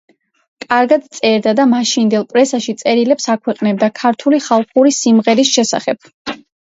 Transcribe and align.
კარგად 0.63 1.03
წერდა 1.17 1.51
და 1.59 1.65
მაშინდელ 1.73 2.25
პრესაში 2.31 2.75
წერილებს 2.79 3.29
აქვეყნებდა 3.37 3.91
ქართული 4.01 4.41
ხალხური 4.47 4.95
სიმღერის 5.01 5.53
შესახებ. 5.59 6.15